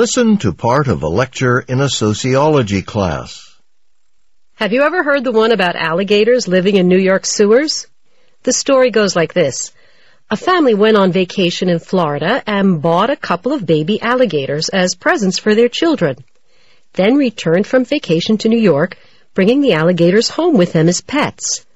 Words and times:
Listen 0.00 0.38
to 0.38 0.54
part 0.54 0.88
of 0.88 1.02
a 1.02 1.08
lecture 1.08 1.60
in 1.60 1.82
a 1.82 1.88
sociology 1.90 2.80
class. 2.80 3.54
Have 4.54 4.72
you 4.72 4.80
ever 4.80 5.02
heard 5.02 5.24
the 5.24 5.30
one 5.30 5.52
about 5.52 5.76
alligators 5.76 6.48
living 6.48 6.76
in 6.76 6.88
New 6.88 6.96
York 6.98 7.26
sewers? 7.26 7.86
The 8.42 8.54
story 8.54 8.90
goes 8.90 9.14
like 9.14 9.34
this. 9.34 9.72
A 10.30 10.38
family 10.38 10.72
went 10.72 10.96
on 10.96 11.12
vacation 11.12 11.68
in 11.68 11.80
Florida 11.80 12.42
and 12.46 12.80
bought 12.80 13.10
a 13.10 13.14
couple 13.28 13.52
of 13.52 13.66
baby 13.66 14.00
alligators 14.00 14.70
as 14.70 14.94
presents 14.94 15.38
for 15.38 15.54
their 15.54 15.68
children. 15.68 16.16
Then 16.94 17.16
returned 17.16 17.66
from 17.66 17.84
vacation 17.84 18.38
to 18.38 18.48
New 18.48 18.58
York, 18.58 18.96
bringing 19.34 19.60
the 19.60 19.74
alligators 19.74 20.30
home 20.30 20.56
with 20.56 20.72
them 20.72 20.88
as 20.88 21.02
pets. 21.02 21.66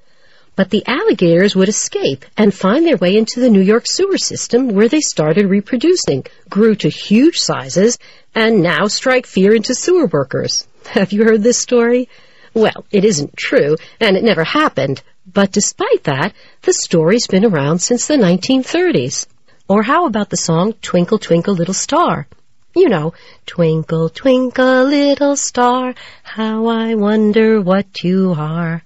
But 0.57 0.71
the 0.71 0.85
alligators 0.87 1.57
would 1.57 1.69
escape 1.69 2.25
and 2.37 2.55
find 2.55 2.87
their 2.87 2.97
way 2.97 3.17
into 3.17 3.41
the 3.41 3.51
New 3.51 3.61
York 3.61 3.87
sewer 3.87 4.19
system 4.19 4.69
where 4.69 4.89
they 4.89 5.01
started 5.01 5.47
reproducing, 5.47 6.27
grew 6.49 6.77
to 6.77 6.89
huge 6.89 7.39
sizes, 7.39 7.99
and 8.35 8.63
now 8.63 8.87
strike 8.87 9.27
fear 9.27 9.55
into 9.55 9.75
sewer 9.75 10.07
workers. 10.07 10.69
Have 10.87 11.13
you 11.13 11.25
heard 11.25 11.43
this 11.43 11.59
story? 11.59 12.09
Well, 12.55 12.85
it 12.93 13.05
isn't 13.05 13.37
true, 13.37 13.77
and 13.99 14.17
it 14.17 14.23
never 14.23 14.45
happened, 14.45 15.03
but 15.27 15.51
despite 15.51 16.05
that, 16.05 16.35
the 16.63 16.73
story's 16.73 17.27
been 17.27 17.45
around 17.45 17.81
since 17.81 18.07
the 18.07 18.15
1930s. 18.15 19.27
Or 19.67 19.83
how 19.83 20.07
about 20.07 20.31
the 20.31 20.37
song 20.37 20.75
Twinkle 20.83 21.19
Twinkle 21.19 21.55
Little 21.55 21.75
Star? 21.75 22.29
You 22.77 22.89
know, 22.89 23.15
Twinkle 23.47 24.09
Twinkle 24.09 24.85
Little 24.85 25.37
Star, 25.37 25.95
how 26.23 26.67
I 26.67 26.95
wonder 26.95 27.61
what 27.61 28.05
you 28.05 28.35
are. 28.37 28.85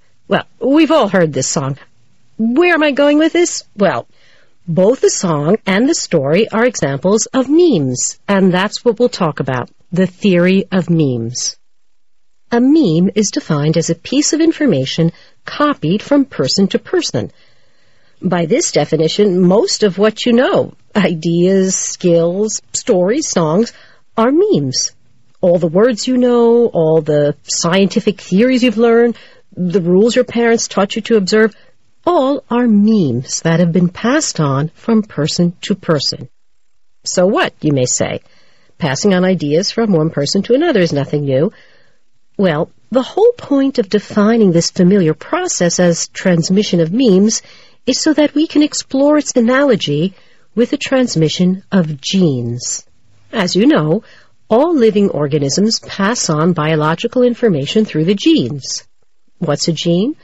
We've 0.68 0.90
all 0.90 1.08
heard 1.08 1.32
this 1.32 1.48
song. 1.48 1.78
Where 2.36 2.74
am 2.74 2.82
I 2.82 2.90
going 2.90 3.16
with 3.16 3.32
this? 3.32 3.64
Well, 3.74 4.06
both 4.66 5.00
the 5.00 5.08
song 5.08 5.56
and 5.64 5.88
the 5.88 5.94
story 5.94 6.46
are 6.50 6.66
examples 6.66 7.24
of 7.24 7.48
memes, 7.48 8.20
and 8.28 8.52
that's 8.52 8.84
what 8.84 8.98
we'll 8.98 9.08
talk 9.08 9.40
about, 9.40 9.70
the 9.92 10.06
theory 10.06 10.66
of 10.70 10.90
memes. 10.90 11.56
A 12.52 12.60
meme 12.60 13.10
is 13.14 13.30
defined 13.30 13.78
as 13.78 13.88
a 13.88 13.94
piece 13.94 14.34
of 14.34 14.42
information 14.42 15.12
copied 15.46 16.02
from 16.02 16.26
person 16.26 16.68
to 16.68 16.78
person. 16.78 17.30
By 18.20 18.44
this 18.44 18.70
definition, 18.70 19.40
most 19.40 19.82
of 19.82 19.96
what 19.96 20.26
you 20.26 20.34
know, 20.34 20.74
ideas, 20.94 21.76
skills, 21.76 22.60
stories, 22.74 23.26
songs, 23.26 23.72
are 24.18 24.30
memes. 24.30 24.92
All 25.40 25.58
the 25.58 25.66
words 25.66 26.06
you 26.06 26.18
know, 26.18 26.66
all 26.66 27.00
the 27.00 27.36
scientific 27.44 28.20
theories 28.20 28.62
you've 28.62 28.76
learned, 28.76 29.16
the 29.58 29.80
rules 29.80 30.14
your 30.14 30.24
parents 30.24 30.68
taught 30.68 30.94
you 30.94 31.02
to 31.02 31.16
observe, 31.16 31.54
all 32.06 32.44
are 32.48 32.68
memes 32.68 33.42
that 33.42 33.58
have 33.58 33.72
been 33.72 33.88
passed 33.88 34.38
on 34.38 34.68
from 34.68 35.02
person 35.02 35.56
to 35.62 35.74
person. 35.74 36.28
So 37.04 37.26
what, 37.26 37.52
you 37.60 37.72
may 37.72 37.86
say? 37.86 38.20
Passing 38.78 39.14
on 39.14 39.24
ideas 39.24 39.72
from 39.72 39.92
one 39.92 40.10
person 40.10 40.42
to 40.42 40.54
another 40.54 40.80
is 40.80 40.92
nothing 40.92 41.24
new. 41.24 41.52
Well, 42.36 42.70
the 42.90 43.02
whole 43.02 43.32
point 43.36 43.78
of 43.78 43.88
defining 43.88 44.52
this 44.52 44.70
familiar 44.70 45.12
process 45.12 45.80
as 45.80 46.08
transmission 46.08 46.80
of 46.80 46.92
memes 46.92 47.42
is 47.84 48.00
so 48.00 48.14
that 48.14 48.34
we 48.34 48.46
can 48.46 48.62
explore 48.62 49.18
its 49.18 49.36
analogy 49.36 50.14
with 50.54 50.70
the 50.70 50.76
transmission 50.76 51.64
of 51.72 52.00
genes. 52.00 52.86
As 53.32 53.56
you 53.56 53.66
know, 53.66 54.04
all 54.48 54.74
living 54.74 55.10
organisms 55.10 55.80
pass 55.80 56.30
on 56.30 56.52
biological 56.52 57.22
information 57.22 57.84
through 57.84 58.04
the 58.04 58.14
genes. 58.14 58.84
What's 59.38 59.68
a 59.68 59.72
gene? 59.72 60.16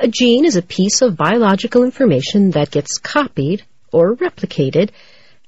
A 0.00 0.08
gene 0.08 0.44
is 0.44 0.56
a 0.56 0.62
piece 0.62 1.00
of 1.02 1.16
biological 1.16 1.84
information 1.84 2.50
that 2.52 2.70
gets 2.70 2.98
copied 2.98 3.64
or 3.92 4.16
replicated, 4.16 4.90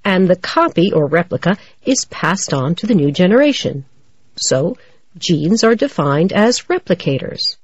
and 0.04 0.28
the 0.28 0.36
copy 0.36 0.92
or 0.92 1.06
replica 1.06 1.56
is 1.84 2.06
passed 2.10 2.52
on 2.52 2.74
to 2.76 2.86
the 2.86 2.94
new 2.94 3.10
generation. 3.10 3.84
So, 4.36 4.76
genes 5.18 5.64
are 5.64 5.74
defined 5.74 6.32
as 6.32 6.62
replicators. 6.62 7.56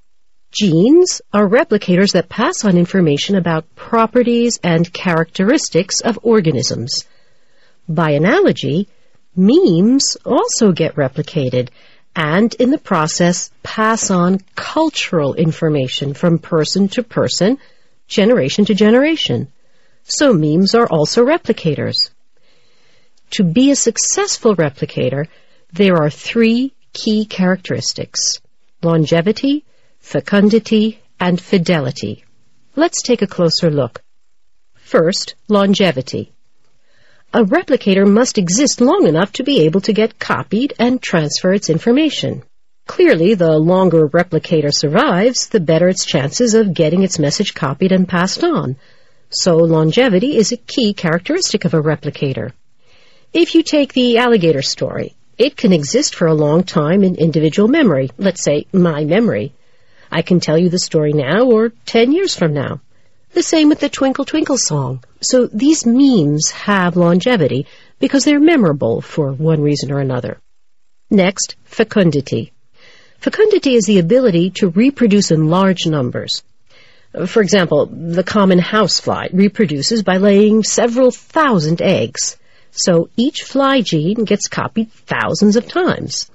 Genes 0.53 1.23
are 1.33 1.49
replicators 1.49 2.13
that 2.13 2.29
pass 2.29 2.65
on 2.65 2.77
information 2.77 3.37
about 3.37 3.73
properties 3.77 4.59
and 4.65 4.93
characteristics 4.93 6.01
of 6.01 6.19
organisms. 6.23 7.05
By 7.89 8.13
analogy, 8.13 8.89
memes 9.37 10.17
also 10.25 10.73
get 10.73 10.97
replicated 10.97 11.69
and 12.15 12.53
in 12.55 12.71
the 12.71 12.79
process 12.79 13.51
pass 13.63 14.11
on 14.11 14.41
cultural 14.55 15.35
information 15.35 16.15
from 16.15 16.39
person 16.39 16.89
to 16.89 17.03
person, 17.03 17.59
generation 18.09 18.65
to 18.65 18.75
generation. 18.75 19.49
So 20.05 20.33
memes 20.33 20.75
are 20.75 20.87
also 20.87 21.25
replicators. 21.25 22.11
To 23.33 23.45
be 23.45 23.71
a 23.71 23.77
successful 23.77 24.57
replicator, 24.57 25.29
there 25.73 25.97
are 25.97 26.11
three 26.11 26.75
key 26.93 27.25
characteristics. 27.27 28.41
Longevity, 28.83 29.65
fecundity, 30.01 31.01
and 31.21 31.41
fidelity. 31.41 32.25
Let's 32.75 33.03
take 33.03 33.23
a 33.23 33.27
closer 33.27 33.71
look. 33.71 34.03
First, 34.75 35.35
longevity. 35.49 36.33
A 37.33 37.45
replicator 37.45 38.11
must 38.11 38.39
exist 38.39 38.81
long 38.81 39.07
enough 39.07 39.31
to 39.35 39.45
be 39.45 39.61
able 39.61 39.81
to 39.83 39.93
get 39.93 40.19
copied 40.19 40.75
and 40.81 41.01
transfer 41.01 41.53
its 41.53 41.71
information. 41.71 42.43
Clearly, 42.89 43.35
the 43.35 43.53
longer 43.53 44.07
a 44.07 44.11
replicator 44.11 44.75
survives, 44.75 45.49
the 45.49 45.61
better 45.61 45.87
its 45.87 46.05
chances 46.05 46.55
of 46.55 46.75
getting 46.75 47.05
its 47.05 47.21
message 47.21 47.55
copied 47.55 47.93
and 47.93 48.09
passed 48.09 48.43
on. 48.43 48.75
So 49.29 49.59
longevity 49.59 50.37
is 50.39 50.51
a 50.51 50.57
key 50.57 50.93
characteristic 50.93 51.65
of 51.65 51.73
a 51.73 51.81
replicator. 51.81 52.51
If 53.33 53.55
you 53.55 53.63
take 53.63 53.93
the 53.93 54.19
alligator 54.19 54.63
story, 54.63 55.15
it 55.39 55.57
can 55.57 55.73
exist 55.73 56.17
for 56.17 56.27
a 56.27 56.35
long 56.35 56.65
time 56.65 57.05
in 57.05 57.15
individual 57.15 57.69
memory, 57.69 58.11
let's 58.19 58.43
say 58.43 58.67
my 58.73 59.05
memory. 59.05 59.53
I 60.11 60.23
can 60.23 60.41
tell 60.41 60.59
you 60.59 60.69
the 60.69 60.81
story 60.81 61.13
now 61.13 61.45
or 61.45 61.69
ten 61.87 62.11
years 62.11 62.35
from 62.35 62.55
now. 62.55 62.81
The 63.33 63.43
same 63.43 63.69
with 63.69 63.81
the 63.81 63.89
Twinkle 63.89 64.25
Twinkle 64.25 64.59
song. 64.59 65.05
So 65.21 65.47
these 65.47 65.87
memes 65.87 66.51
have 66.51 66.97
longevity 66.97 67.67
because 67.99 68.25
they're 68.25 68.41
memorable 68.41 69.01
for 69.01 69.33
one 69.33 69.61
reason 69.61 69.93
or 69.93 70.01
another. 70.01 70.41
Next, 71.11 71.57
fecundity. 71.65 72.53
Fecundity 73.19 73.75
is 73.75 73.85
the 73.85 73.99
ability 73.99 74.51
to 74.51 74.69
reproduce 74.69 75.31
in 75.31 75.49
large 75.49 75.87
numbers. 75.87 76.43
For 77.27 77.43
example, 77.43 77.87
the 77.87 78.23
common 78.23 78.59
housefly 78.59 79.29
reproduces 79.33 80.03
by 80.03 80.17
laying 80.17 80.63
several 80.63 81.11
thousand 81.11 81.83
eggs. 81.83 82.37
So 82.71 83.11
each 83.17 83.43
fly 83.43 83.81
gene 83.81 84.25
gets 84.25 84.49
copied 84.49 84.93
thousands 84.93 85.57
of 85.57 85.67
times. 85.67 86.31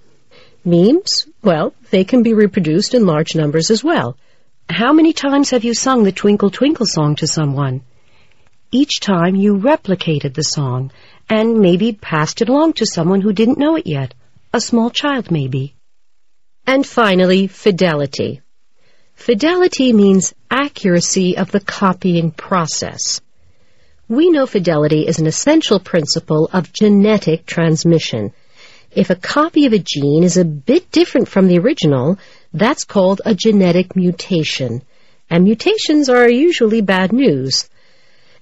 Memes, 0.65 1.27
well, 1.41 1.73
they 1.91 2.03
can 2.03 2.23
be 2.23 2.33
reproduced 2.33 2.93
in 2.93 3.05
large 3.05 3.35
numbers 3.35 3.71
as 3.71 3.83
well. 3.83 4.17
How 4.69 4.93
many 4.93 5.13
times 5.13 5.51
have 5.51 5.63
you 5.63 5.73
sung 5.73 6.03
the 6.03 6.11
Twinkle 6.11 6.49
Twinkle 6.49 6.87
song 6.87 7.15
to 7.17 7.27
someone? 7.27 7.81
Each 8.71 8.99
time 8.99 9.35
you 9.35 9.57
replicated 9.57 10.33
the 10.33 10.41
song 10.41 10.91
and 11.29 11.59
maybe 11.59 11.93
passed 11.93 12.41
it 12.41 12.49
along 12.49 12.73
to 12.73 12.85
someone 12.85 13.21
who 13.21 13.31
didn't 13.31 13.59
know 13.59 13.75
it 13.75 13.85
yet, 13.85 14.15
a 14.51 14.59
small 14.59 14.89
child 14.89 15.29
maybe. 15.29 15.75
And 16.65 16.85
finally, 16.85 17.47
fidelity. 17.47 18.41
Fidelity 19.13 19.93
means 19.93 20.33
accuracy 20.49 21.37
of 21.37 21.51
the 21.51 21.59
copying 21.61 22.31
process. 22.31 23.21
We 24.09 24.29
know 24.29 24.45
fidelity 24.45 25.07
is 25.07 25.19
an 25.19 25.27
essential 25.27 25.79
principle 25.79 26.49
of 26.51 26.73
genetic 26.73 27.45
transmission. 27.45 28.33
If 28.91 29.09
a 29.09 29.15
copy 29.15 29.65
of 29.67 29.73
a 29.73 29.79
gene 29.79 30.23
is 30.23 30.37
a 30.37 30.45
bit 30.45 30.91
different 30.91 31.27
from 31.27 31.47
the 31.47 31.59
original, 31.59 32.17
that's 32.55 32.85
called 32.85 33.21
a 33.25 33.35
genetic 33.35 33.97
mutation, 33.97 34.81
and 35.29 35.43
mutations 35.43 36.07
are 36.07 36.29
usually 36.29 36.79
bad 36.79 37.11
news. 37.11 37.69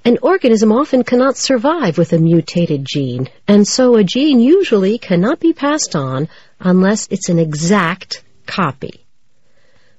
An 0.05 0.19
organism 0.21 0.71
often 0.71 1.03
cannot 1.03 1.35
survive 1.35 1.97
with 1.97 2.13
a 2.13 2.19
mutated 2.19 2.85
gene, 2.85 3.29
and 3.47 3.67
so 3.67 3.95
a 3.95 4.03
gene 4.03 4.39
usually 4.39 4.99
cannot 4.99 5.39
be 5.39 5.51
passed 5.51 5.95
on 5.95 6.29
unless 6.59 7.07
it's 7.09 7.29
an 7.29 7.39
exact 7.39 8.23
copy. 8.45 9.03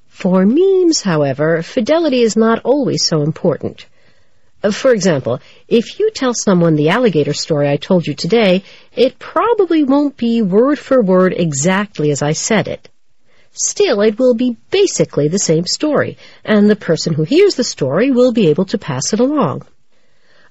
For 0.07 0.47
memes, 0.47 1.03
however, 1.03 1.63
fidelity 1.63 2.23
is 2.23 2.37
not 2.37 2.61
always 2.65 3.05
so 3.05 3.23
important. 3.23 3.87
For 4.71 4.93
example, 4.93 5.41
if 5.67 5.99
you 5.99 6.13
tell 6.13 6.35
someone 6.35 6.77
the 6.77 6.91
alligator 6.91 7.35
story 7.35 7.69
I 7.69 7.79
told 7.79 8.07
you 8.07 8.15
today, 8.15 8.63
it 8.95 9.19
probably 9.19 9.83
won't 9.83 10.17
be 10.17 10.41
word 10.41 10.79
for 10.79 11.03
word 11.03 11.35
exactly 11.37 12.13
as 12.13 12.23
I 12.23 12.33
said 12.33 12.69
it. 12.69 12.89
Still, 13.57 14.01
it 14.01 14.19
will 14.19 14.35
be 14.35 14.57
basically 14.73 15.29
the 15.29 15.39
same 15.39 15.65
story, 15.65 16.19
and 16.45 16.69
the 16.69 16.75
person 16.75 17.15
who 17.15 17.23
hears 17.23 17.55
the 17.55 17.63
story 17.63 18.11
will 18.11 18.33
be 18.33 18.49
able 18.49 18.65
to 18.67 18.79
pass 18.79 19.13
it 19.13 19.21
along. 19.21 19.63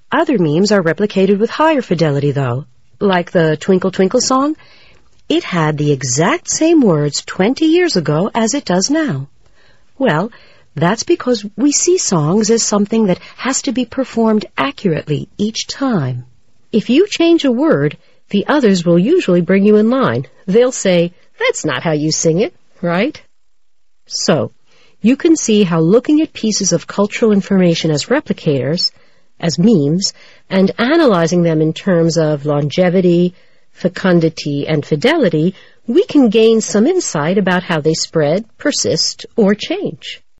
Other 0.09 0.37
memes 0.39 0.71
are 0.71 0.81
replicated 0.81 1.37
with 1.37 1.49
higher 1.49 1.81
fidelity, 1.81 2.31
though. 2.31 2.65
Like 3.01 3.31
the 3.31 3.57
Twinkle 3.57 3.91
Twinkle 3.91 4.21
song, 4.21 4.55
it 5.27 5.43
had 5.43 5.77
the 5.77 5.91
exact 5.91 6.49
same 6.49 6.79
words 6.79 7.25
20 7.25 7.65
years 7.65 7.97
ago 7.97 8.31
as 8.33 8.53
it 8.53 8.63
does 8.63 8.89
now. 8.89 9.27
Well, 9.97 10.31
that's 10.73 11.03
because 11.03 11.45
we 11.57 11.73
see 11.73 11.97
songs 11.97 12.49
as 12.49 12.63
something 12.63 13.07
that 13.07 13.19
has 13.35 13.63
to 13.63 13.73
be 13.73 13.85
performed 13.85 14.45
accurately 14.57 15.27
each 15.37 15.67
time. 15.67 16.25
If 16.71 16.89
you 16.89 17.05
change 17.07 17.43
a 17.43 17.51
word, 17.51 17.97
the 18.29 18.47
others 18.47 18.85
will 18.85 18.97
usually 18.97 19.41
bring 19.41 19.65
you 19.65 19.75
in 19.75 19.89
line. 19.89 20.25
They'll 20.45 20.71
say, 20.71 21.13
that's 21.37 21.65
not 21.65 21.83
how 21.83 21.91
you 21.91 22.11
sing 22.11 22.39
it, 22.39 22.55
right? 22.83 23.19
So, 24.05 24.51
you 25.01 25.17
can 25.17 25.35
see 25.35 25.63
how 25.63 25.79
looking 25.79 26.21
at 26.21 26.33
pieces 26.33 26.73
of 26.73 26.87
cultural 26.87 27.31
information 27.31 27.91
as 27.91 28.05
replicators, 28.05 28.91
as 29.39 29.59
memes, 29.59 30.13
and 30.49 30.71
analyzing 30.77 31.41
them 31.43 31.61
in 31.61 31.73
terms 31.73 32.17
of 32.17 32.45
longevity, 32.45 33.33
fecundity, 33.71 34.67
and 34.67 34.85
fidelity, 34.85 35.55
we 35.87 36.05
can 36.05 36.29
gain 36.29 36.61
some 36.61 36.87
insight 36.87 37.37
about 37.37 37.63
how 37.63 37.81
they 37.81 37.93
spread, 37.93 38.45
persist, 38.57 39.25
or 39.35 39.55
change. 39.55 40.22